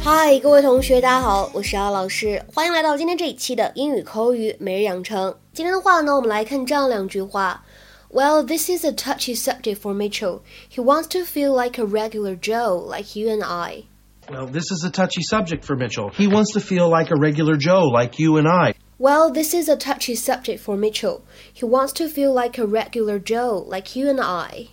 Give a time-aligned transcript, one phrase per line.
[0.00, 5.38] 嗨，各位同学，大家好，我是姚老师，欢迎来到今天这一期的英语口语每日养成。
[5.52, 7.64] 今天的话呢，我们来看这样两句话。
[8.10, 10.40] Well, this is a touchy subject for Mitchell.
[10.68, 13.84] He wants to feel like a regular Joe, like you and I.
[14.30, 16.10] Well, this is a touchy subject for Mitchell.
[16.10, 18.74] He wants to feel like a regular Joe, like you and I.
[18.98, 21.22] Well, this is a touchy subject for Mitchell.
[21.52, 24.68] He wants to feel like a regular Joe, like you and I.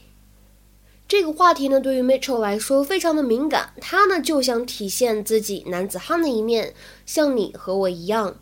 [1.08, 6.76] 这个话题呢，对于 Mitchell 来说非常的敏感，他呢就想体现自己男子汉的一面，
[7.08, 8.36] 像你和我一样。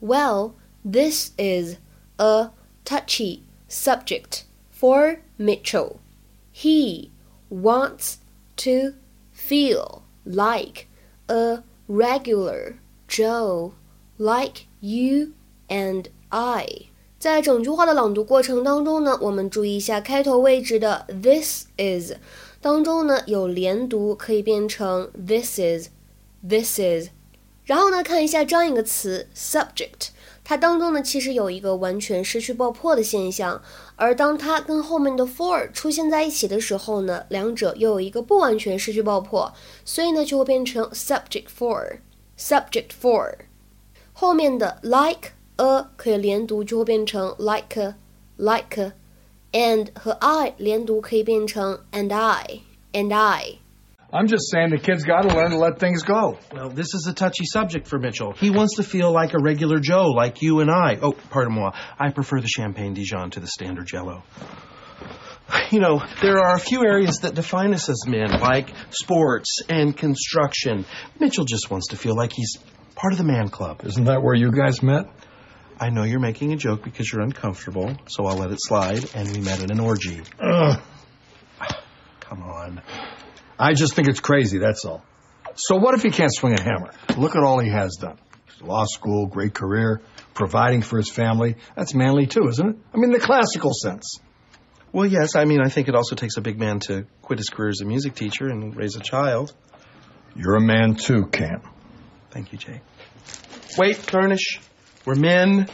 [0.00, 0.52] Well,
[0.84, 1.76] this is
[2.18, 2.50] a
[2.84, 5.96] touchy subject for Mitchell.
[6.54, 7.08] He
[7.48, 8.16] wants
[8.56, 8.96] to
[9.34, 10.86] feel like
[11.28, 12.74] a regular
[13.08, 13.72] Joe,
[14.16, 15.32] like you
[15.68, 16.88] and I.
[17.18, 22.14] 在整句话的朗读过程当中呢，我们注意一下开头位置的 this is
[22.60, 25.88] 当中呢有连读，可以变成 this is,
[26.46, 27.10] this is。
[27.64, 30.08] 然后呢，看一下这样一个词 subject，
[30.49, 33.61] 它当中呢其实有一个完全失去爆破的现象，
[33.97, 43.39] 而当它跟后面的 for 出现在一起的时候呢，两者又有一个不完全失去爆破，所以呢就会变成 subject for，subject for。
[44.13, 47.95] 后面的 like a 可以连读，就会变成 like
[48.37, 52.61] like，and 和 I 连读可以变成 and I
[52.93, 53.57] and I。
[54.17, 56.39] I'm just saying the kid's got to learn to let things go.
[56.51, 58.33] Well, this is a touchy subject for Mitchell.
[58.33, 60.97] He wants to feel like a regular Joe, like you and I.
[60.99, 61.73] Oh, pardon moi.
[61.99, 64.23] I prefer the Champagne Dijon to the standard Jello.
[65.69, 69.95] You know, there are a few areas that define us as men, like sports and
[69.95, 70.85] construction.
[71.19, 72.57] Mitchell just wants to feel like he's
[72.95, 73.81] part of the man club.
[73.85, 75.05] Isn't that where you guys met?
[75.79, 79.31] I know you're making a joke because you're uncomfortable, so I'll let it slide, and
[79.31, 80.23] we met at an orgy.
[80.39, 80.81] Ugh.
[82.21, 82.81] Come on.
[83.59, 85.03] I just think it's crazy, that's all.
[85.55, 86.91] So what if he can't swing a hammer?
[87.17, 88.17] Look at all he has done.
[88.61, 90.01] Law school, great career,
[90.33, 91.55] providing for his family.
[91.75, 92.75] That's manly too, isn't it?
[92.93, 94.19] I mean, the classical sense.
[94.91, 97.49] Well, yes, I mean, I think it also takes a big man to quit his
[97.49, 99.53] career as a music teacher and raise a child.
[100.35, 101.61] You're a man too, Cam.
[102.31, 102.81] Thank you, Jay.
[103.77, 104.59] Wait, Furnish.
[105.05, 105.67] We're men,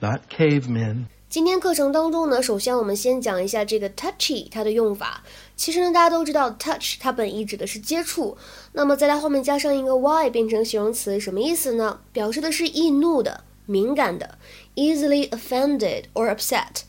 [0.00, 1.08] not cavemen.
[1.30, 5.22] 今天课程当中呢，首先我们先讲一下这个 touchy 它的用法。
[5.56, 8.38] 其实呢，大家都知道 touch 它本意指的是接触，
[8.72, 12.00] 那么在它后面加上一个 y 变成形容词，什么意思呢？
[12.14, 14.38] 表示的是易怒的、敏感的
[14.76, 16.84] ，easily offended or upset。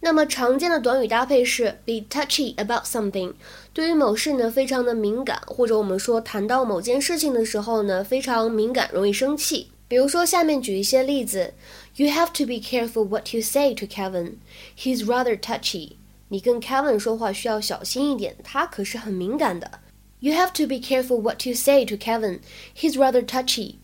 [0.00, 3.32] 那么常见的短语搭配是 be touchy about something，
[3.72, 9.68] 对于某事呢非常的敏感，或者我们说谈到某件事情的时候呢非常敏感，容易生气。
[9.91, 11.53] 比如说，下面举一些例子：
[11.95, 14.35] You have to be careful what you say to Kevin.
[14.77, 15.93] He's rather touchy.
[16.29, 19.79] 你跟 Kevin 说话需要小心一点，他可是很敏感的。
[20.19, 22.39] You have to be careful what you say to Kevin.
[22.75, 23.75] He's rather touchy.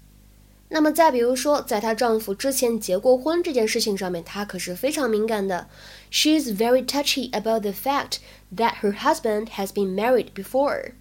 [0.69, 5.69] 那么再比如说，在她丈夫之前结过婚这件事情上面，她可是非常敏感的。
[6.09, 8.17] She is very touchy about the fact
[8.55, 10.93] that her husband has been married before.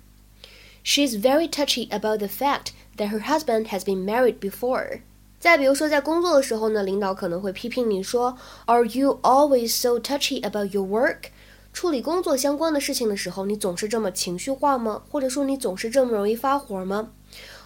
[0.85, 5.00] She is very touchy about the fact that her husband has been married before.
[5.40, 11.30] 再比如说，在工作的时候呢，领导可能会批评你说，Are you always so touchy about your work？
[11.72, 15.04] 处理工作相关的事情的时候，你总是这么情绪化吗？
[15.10, 17.12] 或者说你总是这么容易发火吗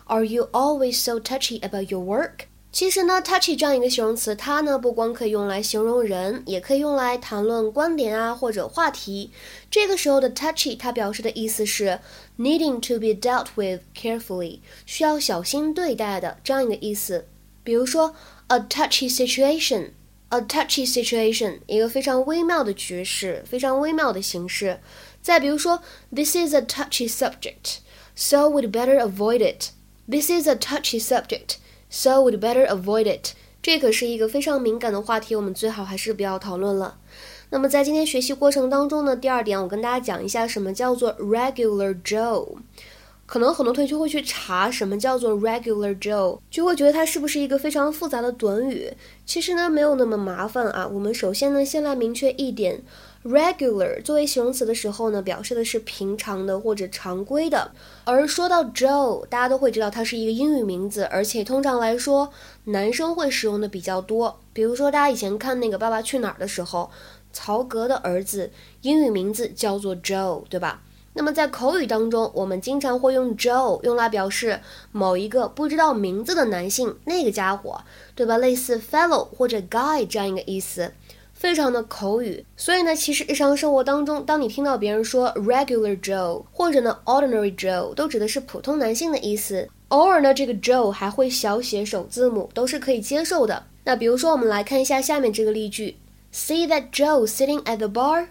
[0.06, 2.51] ？Are you always so touchy about your work？
[2.73, 9.31] 其实呢，touchy 这样一个形容词，它呢不光可以用来形容人，也可以用来谈论观点啊或者话题。
[9.71, 12.01] 这个时候的 touchy，它表示的意思是
[12.39, 17.27] needing to be dealt with carefully，需要小心对待的这样一个意思。
[17.65, 18.15] 比如说，
[18.49, 24.81] a touchy situation，a touchy situation，一个非常微妙的局势，非常微妙的形式。
[25.23, 25.83] 再比如说，
[26.15, 31.57] this is a touchy subject，so we'd better avoid it。This is a touchy subject。
[31.92, 33.34] So we'd better avoid it。
[33.62, 36.98] 这可是一个非常敏感的话题，我们最好还是不要讨论了。
[37.52, 42.56] 那么在今天学习过程当中呢，第二点我跟大家讲一下什么叫做 regular Joe。
[43.26, 48.92] 可能很多同学会去查什么叫做 regular Joe，就会觉得它是不是一个非常复杂的短语。
[49.26, 50.88] 其实呢，没有那么麻烦啊。
[50.88, 52.82] 我们首先呢，先来明确一点
[53.24, 57.72] ，regular 作为形容词的时候呢，表示的是平常的或者常规的。
[58.04, 62.32] 而说到 Joe，大家都会知道它是一个英语名字，而且通常来说，
[62.66, 64.40] 男生会使用的比较多。
[64.54, 66.90] 比如说，大家以前看那个《爸爸去哪儿》的时候，
[67.32, 68.52] 曹格的儿子
[68.82, 70.82] 英语名字叫做 Joe，对吧？
[71.14, 74.62] 那么在口语当中，我们经常会用 Joe 用来表示
[74.94, 77.82] 某一个不知道名字的男性，那个家伙，
[78.16, 78.38] 对吧？
[78.38, 80.94] 类似 fellow 或者 guy 这样一个意思，
[81.42, 82.46] 非常的口语。
[82.56, 89.68] 所以呢，其实日常生活当中，当你听到别人说 regular Joe 或者呢 ordinary Joe，都指的是普通男性的意思。
[89.88, 93.64] 偶尔呢，这个 Joe 还会小写首字母，都是可以接受的。
[93.86, 95.98] 那比如说，我们来看一下下面这个例句
[96.32, 98.28] ：See that Joe sitting at the bar?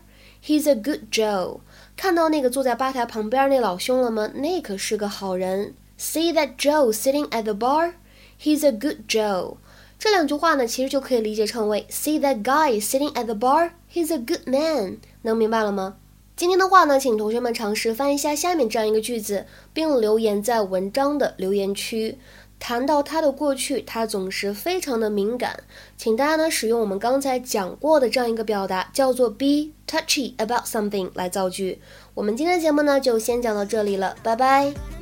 [0.47, 1.59] He's a good Joe.
[1.97, 4.31] 看到那个坐在吧台旁边那老兄了吗？
[4.37, 5.75] 那可是个好人。
[5.99, 7.95] See that Joe sitting at the bar?
[8.41, 9.57] He's a good Joe.
[10.01, 13.73] 这两句话呢，其实就可以理解成为 See that guy sitting at the bar?
[13.93, 14.97] He's a good man.
[15.21, 15.97] 能明白了吗？
[16.35, 19.45] 今天的话呢，请同学们尝试翻译一下下面这样一个句子，
[19.75, 22.17] 并留言在文章的留言区。
[22.59, 25.65] 谈到他的过去，他总是非常的敏感，
[25.99, 31.79] 请大家呢使用我们刚才讲过的这样一个表达，叫做 be touchy about something 来造句。
[32.15, 35.00] 我们今天的节目呢就先讲到这里了，拜拜。